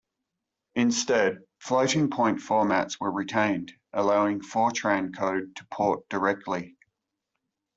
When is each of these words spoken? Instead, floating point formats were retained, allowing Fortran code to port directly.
Instead, 0.73 1.43
floating 1.59 2.09
point 2.09 2.39
formats 2.39 2.99
were 2.99 3.11
retained, 3.11 3.71
allowing 3.93 4.39
Fortran 4.41 5.15
code 5.15 5.55
to 5.57 5.65
port 5.67 6.09
directly. 6.09 6.75